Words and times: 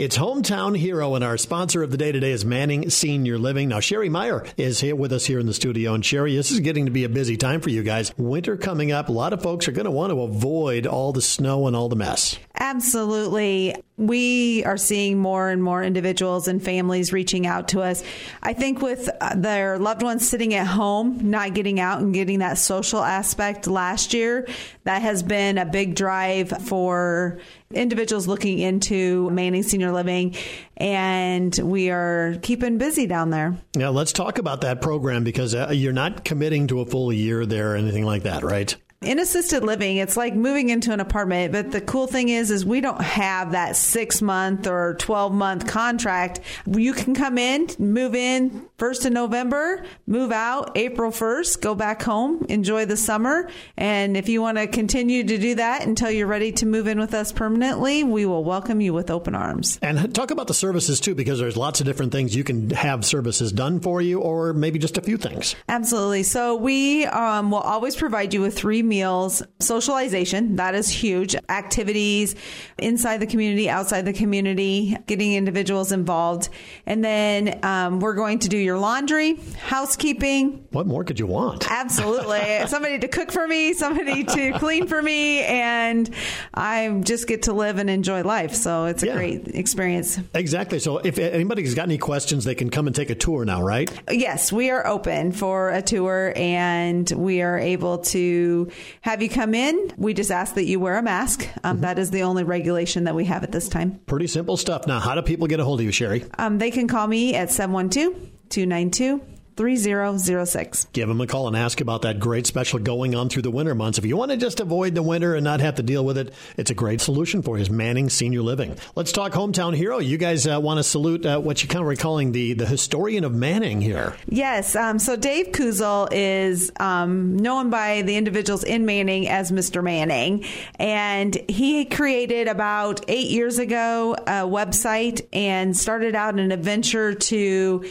It's 0.00 0.16
Hometown 0.16 0.78
Hero, 0.78 1.14
and 1.14 1.22
our 1.22 1.36
sponsor 1.36 1.82
of 1.82 1.90
the 1.90 1.98
day 1.98 2.10
today 2.10 2.30
is 2.30 2.42
Manning 2.42 2.88
Senior 2.88 3.36
Living. 3.36 3.68
Now, 3.68 3.80
Sherry 3.80 4.08
Meyer 4.08 4.46
is 4.56 4.80
here 4.80 4.96
with 4.96 5.12
us 5.12 5.26
here 5.26 5.38
in 5.38 5.44
the 5.44 5.52
studio. 5.52 5.92
And 5.92 6.02
Sherry, 6.02 6.34
this 6.34 6.50
is 6.50 6.60
getting 6.60 6.86
to 6.86 6.90
be 6.90 7.04
a 7.04 7.08
busy 7.10 7.36
time 7.36 7.60
for 7.60 7.68
you 7.68 7.82
guys. 7.82 8.10
Winter 8.16 8.56
coming 8.56 8.92
up. 8.92 9.10
A 9.10 9.12
lot 9.12 9.34
of 9.34 9.42
folks 9.42 9.68
are 9.68 9.72
going 9.72 9.84
to 9.84 9.90
want 9.90 10.10
to 10.10 10.22
avoid 10.22 10.86
all 10.86 11.12
the 11.12 11.20
snow 11.20 11.66
and 11.66 11.76
all 11.76 11.90
the 11.90 11.96
mess. 11.96 12.38
Absolutely. 12.54 13.76
We 14.00 14.64
are 14.64 14.78
seeing 14.78 15.18
more 15.18 15.50
and 15.50 15.62
more 15.62 15.82
individuals 15.82 16.48
and 16.48 16.62
families 16.62 17.12
reaching 17.12 17.46
out 17.46 17.68
to 17.68 17.82
us. 17.82 18.02
I 18.42 18.54
think 18.54 18.80
with 18.80 19.10
uh, 19.20 19.34
their 19.36 19.78
loved 19.78 20.02
ones 20.02 20.26
sitting 20.26 20.54
at 20.54 20.66
home, 20.66 21.30
not 21.30 21.52
getting 21.52 21.78
out 21.78 22.00
and 22.00 22.14
getting 22.14 22.38
that 22.38 22.56
social 22.56 23.02
aspect 23.02 23.66
last 23.66 24.14
year, 24.14 24.48
that 24.84 25.02
has 25.02 25.22
been 25.22 25.58
a 25.58 25.66
big 25.66 25.94
drive 25.94 26.48
for 26.66 27.38
individuals 27.72 28.26
looking 28.26 28.58
into 28.58 29.28
Manning 29.30 29.62
Senior 29.62 29.92
Living, 29.92 30.34
and 30.78 31.56
we 31.58 31.90
are 31.90 32.36
keeping 32.42 32.78
busy 32.78 33.06
down 33.06 33.28
there. 33.28 33.56
Yeah, 33.76 33.90
let's 33.90 34.12
talk 34.12 34.38
about 34.38 34.62
that 34.62 34.80
program 34.80 35.24
because 35.24 35.54
uh, 35.54 35.70
you're 35.72 35.92
not 35.92 36.24
committing 36.24 36.66
to 36.68 36.80
a 36.80 36.86
full 36.86 37.12
year 37.12 37.44
there 37.44 37.74
or 37.74 37.76
anything 37.76 38.06
like 38.06 38.22
that, 38.22 38.42
right? 38.42 38.74
In 39.02 39.18
assisted 39.18 39.64
living 39.64 39.96
it's 39.96 40.16
like 40.16 40.34
moving 40.34 40.68
into 40.68 40.92
an 40.92 41.00
apartment 41.00 41.52
but 41.52 41.70
the 41.70 41.80
cool 41.80 42.06
thing 42.06 42.28
is 42.28 42.50
is 42.50 42.66
we 42.66 42.80
don't 42.80 43.00
have 43.00 43.52
that 43.52 43.76
six 43.76 44.20
month 44.20 44.66
or 44.66 44.94
12 44.94 45.32
month 45.32 45.66
contract. 45.66 46.40
You 46.66 46.92
can 46.92 47.14
come 47.14 47.38
in 47.38 47.68
move 47.78 48.14
in 48.14 48.66
first 48.80 49.04
of 49.04 49.12
november 49.12 49.84
move 50.06 50.32
out 50.32 50.76
april 50.76 51.12
1st 51.12 51.60
go 51.60 51.74
back 51.74 52.02
home 52.02 52.44
enjoy 52.48 52.84
the 52.84 52.96
summer. 52.96 53.48
And 53.76 54.16
if 54.16 54.28
you 54.28 54.42
want 54.42 54.58
to 54.58 54.66
continue 54.66 55.24
to 55.24 55.38
do 55.38 55.54
that 55.56 55.86
until 55.86 56.10
you're 56.10 56.26
ready 56.26 56.52
to 56.52 56.66
move 56.66 56.86
in 56.86 56.98
with 56.98 57.14
us 57.14 57.32
permanently 57.32 58.04
we 58.04 58.26
will 58.26 58.44
welcome 58.44 58.80
you 58.80 58.92
with 58.92 59.10
open 59.10 59.34
arms. 59.34 59.78
And 59.82 60.14
talk 60.14 60.30
about 60.30 60.46
the 60.46 60.54
services 60.54 61.00
too 61.00 61.14
because 61.14 61.38
there's 61.38 61.56
lots 61.56 61.80
of 61.80 61.86
different 61.86 62.12
things 62.12 62.34
you 62.34 62.44
can 62.44 62.70
have 62.70 63.04
services 63.04 63.52
done 63.52 63.80
for 63.80 64.00
you 64.00 64.20
or 64.20 64.52
maybe 64.52 64.78
just 64.78 64.98
a 64.98 65.02
few 65.02 65.16
things. 65.16 65.54
Absolutely. 65.68 66.22
So 66.22 66.56
we 66.56 67.06
um, 67.06 67.50
will 67.50 67.58
always 67.58 67.96
provide 67.96 68.34
you 68.34 68.40
with 68.40 68.56
three 68.56 68.82
meals, 68.82 69.42
socialization, 69.58 70.56
that 70.56 70.74
is 70.74 70.88
huge, 70.88 71.36
activities 71.48 72.34
inside 72.78 73.18
the 73.18 73.26
community, 73.26 73.68
outside 73.68 74.02
the 74.02 74.12
community, 74.12 74.96
getting 75.06 75.34
individuals 75.34 75.92
involved. 75.92 76.48
And 76.86 77.04
then 77.04 77.58
um, 77.64 78.00
we're 78.00 78.14
going 78.14 78.38
to 78.40 78.48
do 78.48 78.56
your 78.56 78.69
laundry, 78.78 79.36
housekeeping. 79.58 80.66
What 80.70 80.86
more 80.86 81.04
could 81.04 81.18
you 81.18 81.26
want? 81.26 81.70
Absolutely. 81.70 82.66
somebody 82.66 82.98
to 82.98 83.08
cook 83.08 83.32
for 83.32 83.46
me, 83.46 83.72
somebody 83.72 84.24
to 84.24 84.52
clean 84.58 84.86
for 84.86 85.00
me, 85.00 85.42
and 85.42 86.08
I 86.54 87.00
just 87.04 87.26
get 87.26 87.44
to 87.44 87.52
live 87.52 87.78
and 87.78 87.88
enjoy 87.90 88.22
life. 88.22 88.54
So 88.54 88.86
it's 88.86 89.02
a 89.02 89.06
yeah. 89.06 89.14
great 89.14 89.48
experience. 89.48 90.18
Exactly. 90.34 90.78
So 90.78 90.98
if 90.98 91.18
anybody's 91.18 91.74
got 91.74 91.84
any 91.84 91.98
questions, 91.98 92.44
they 92.44 92.54
can 92.54 92.70
come 92.70 92.86
and 92.86 92.94
take 92.94 93.10
a 93.10 93.14
tour 93.14 93.44
now, 93.44 93.62
right? 93.62 93.90
Yes, 94.10 94.52
we 94.52 94.70
are 94.70 94.86
open 94.86 95.32
for 95.32 95.70
a 95.70 95.82
tour 95.82 96.32
and 96.36 97.10
we 97.10 97.42
are 97.42 97.58
able 97.58 97.98
to 97.98 98.70
have 99.02 99.22
you 99.22 99.28
come 99.28 99.54
in. 99.54 99.92
We 99.96 100.14
just 100.14 100.30
ask 100.30 100.54
that 100.54 100.64
you 100.64 100.80
wear 100.80 100.96
a 100.96 101.02
mask. 101.02 101.48
Um, 101.62 101.76
mm-hmm. 101.76 101.82
that 101.82 101.98
is 101.98 102.10
the 102.10 102.22
only 102.22 102.44
regulation 102.44 103.04
that 103.04 103.14
we 103.14 103.24
have 103.26 103.42
at 103.42 103.52
this 103.52 103.68
time. 103.68 104.00
Pretty 104.06 104.26
simple 104.26 104.56
stuff. 104.56 104.86
Now, 104.86 105.00
how 105.00 105.14
do 105.14 105.22
people 105.22 105.46
get 105.46 105.60
a 105.60 105.64
hold 105.64 105.80
of 105.80 105.86
you, 105.86 105.92
Sherry? 105.92 106.24
Um, 106.38 106.58
they 106.58 106.70
can 106.70 106.88
call 106.88 107.06
me 107.06 107.34
at 107.34 107.50
712 107.50 108.39
292 108.50 109.20
3006. 109.60 110.86
Give 110.94 111.06
them 111.06 111.20
a 111.20 111.26
call 111.26 111.46
and 111.46 111.54
ask 111.54 111.82
about 111.82 112.00
that 112.02 112.18
great 112.18 112.46
special 112.46 112.78
going 112.78 113.14
on 113.14 113.28
through 113.28 113.42
the 113.42 113.50
winter 113.50 113.74
months. 113.74 113.98
If 113.98 114.06
you 114.06 114.16
want 114.16 114.30
to 114.30 114.38
just 114.38 114.58
avoid 114.58 114.94
the 114.94 115.02
winter 115.02 115.34
and 115.34 115.44
not 115.44 115.60
have 115.60 115.74
to 115.74 115.82
deal 115.82 116.02
with 116.02 116.16
it, 116.16 116.32
it's 116.56 116.70
a 116.70 116.74
great 116.74 117.02
solution 117.02 117.42
for 117.42 117.58
you. 117.58 117.60
Is 117.60 117.68
Manning 117.68 118.08
Senior 118.08 118.40
Living. 118.40 118.78
Let's 118.94 119.12
talk 119.12 119.32
hometown 119.32 119.76
hero. 119.76 119.98
You 119.98 120.16
guys 120.16 120.46
uh, 120.46 120.58
want 120.62 120.78
to 120.78 120.82
salute 120.82 121.26
uh, 121.26 121.38
what 121.40 121.62
you 121.62 121.68
kind 121.68 121.80
of 121.80 121.86
were 121.86 121.94
calling 121.94 122.32
the, 122.32 122.54
the 122.54 122.64
historian 122.64 123.22
of 123.22 123.34
Manning 123.34 123.82
here. 123.82 124.16
Yes. 124.26 124.74
Um, 124.74 124.98
so 124.98 125.14
Dave 125.14 125.48
Kuzel 125.48 126.08
is 126.10 126.72
um, 126.80 127.36
known 127.36 127.68
by 127.68 128.00
the 128.00 128.16
individuals 128.16 128.64
in 128.64 128.86
Manning 128.86 129.28
as 129.28 129.52
Mr. 129.52 129.84
Manning. 129.84 130.46
And 130.76 131.36
he 131.50 131.84
created 131.84 132.48
about 132.48 133.04
eight 133.08 133.28
years 133.28 133.58
ago 133.58 134.14
a 134.14 134.48
website 134.48 135.26
and 135.34 135.76
started 135.76 136.14
out 136.14 136.38
an 136.38 136.50
adventure 136.50 137.12
to 137.12 137.84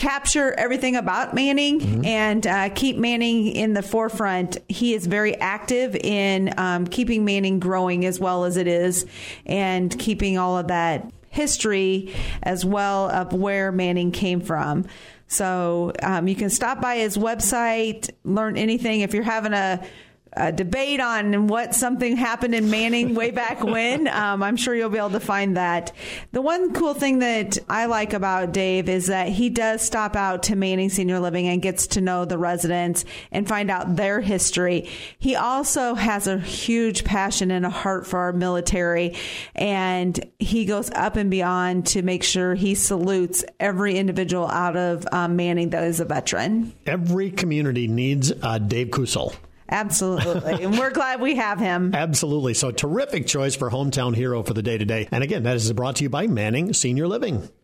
capture 0.00 0.54
everything 0.54 0.96
about 0.96 1.34
Manning 1.34 1.78
mm-hmm. 1.78 2.04
and 2.06 2.46
uh, 2.46 2.70
keep 2.70 2.96
Manning 2.96 3.48
in 3.48 3.74
the 3.74 3.82
forefront. 3.82 4.56
He 4.66 4.94
is 4.94 5.06
very 5.06 5.36
active 5.36 5.94
in 5.94 6.54
um, 6.56 6.86
keeping 6.86 7.26
Manning 7.26 7.60
growing 7.60 8.06
as 8.06 8.18
well 8.18 8.44
as 8.44 8.56
it 8.56 8.66
is 8.66 9.04
and 9.44 9.96
keeping 9.98 10.38
all 10.38 10.56
of 10.56 10.68
that 10.68 11.12
history 11.28 12.14
as 12.42 12.64
well 12.64 13.10
of 13.10 13.34
where 13.34 13.70
Manning 13.70 14.10
came 14.10 14.40
from. 14.40 14.86
So 15.28 15.92
um, 16.02 16.26
you 16.28 16.34
can 16.34 16.48
stop 16.48 16.80
by 16.80 16.96
his 16.96 17.18
website, 17.18 18.08
learn 18.24 18.56
anything. 18.56 19.02
If 19.02 19.12
you're 19.12 19.22
having 19.22 19.52
a 19.52 19.86
a 20.34 20.52
debate 20.52 21.00
on 21.00 21.48
what 21.48 21.74
something 21.74 22.16
happened 22.16 22.54
in 22.54 22.70
Manning 22.70 23.14
way 23.14 23.30
back 23.30 23.62
when. 23.64 24.06
Um, 24.08 24.42
I'm 24.42 24.56
sure 24.56 24.74
you'll 24.74 24.90
be 24.90 24.98
able 24.98 25.10
to 25.10 25.20
find 25.20 25.56
that. 25.56 25.92
The 26.32 26.40
one 26.40 26.72
cool 26.72 26.94
thing 26.94 27.18
that 27.20 27.58
I 27.68 27.86
like 27.86 28.12
about 28.12 28.52
Dave 28.52 28.88
is 28.88 29.06
that 29.06 29.28
he 29.28 29.50
does 29.50 29.82
stop 29.82 30.16
out 30.16 30.44
to 30.44 30.56
Manning 30.56 30.88
Senior 30.90 31.20
Living 31.20 31.48
and 31.48 31.60
gets 31.60 31.88
to 31.88 32.00
know 32.00 32.24
the 32.24 32.38
residents 32.38 33.04
and 33.32 33.48
find 33.48 33.70
out 33.70 33.96
their 33.96 34.20
history. 34.20 34.88
He 35.18 35.34
also 35.34 35.94
has 35.94 36.26
a 36.26 36.38
huge 36.38 37.04
passion 37.04 37.50
and 37.50 37.66
a 37.66 37.70
heart 37.70 38.06
for 38.06 38.20
our 38.20 38.32
military, 38.32 39.16
and 39.54 40.18
he 40.38 40.64
goes 40.64 40.90
up 40.92 41.16
and 41.16 41.30
beyond 41.30 41.86
to 41.88 42.02
make 42.02 42.22
sure 42.22 42.54
he 42.54 42.74
salutes 42.74 43.44
every 43.58 43.98
individual 43.98 44.46
out 44.46 44.76
of 44.76 45.06
um, 45.12 45.36
Manning 45.36 45.70
that 45.70 45.84
is 45.84 46.00
a 46.00 46.04
veteran. 46.04 46.72
Every 46.86 47.30
community 47.30 47.88
needs 47.88 48.32
uh, 48.42 48.58
Dave 48.58 48.88
Kusel. 48.88 49.34
Absolutely. 49.70 50.64
and 50.64 50.78
we're 50.78 50.90
glad 50.90 51.20
we 51.20 51.36
have 51.36 51.58
him. 51.58 51.94
Absolutely. 51.94 52.54
So 52.54 52.70
terrific 52.70 53.26
choice 53.26 53.54
for 53.54 53.70
hometown 53.70 54.14
hero 54.14 54.42
for 54.42 54.54
the 54.54 54.62
day 54.62 54.78
today. 54.78 55.08
And 55.10 55.22
again, 55.22 55.44
that 55.44 55.56
is 55.56 55.72
brought 55.72 55.96
to 55.96 56.02
you 56.04 56.10
by 56.10 56.26
Manning 56.26 56.72
Senior 56.72 57.06
Living. 57.06 57.48